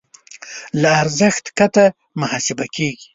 [0.81, 1.85] له ارزښت کښته
[2.19, 3.07] محاسبه کېږي.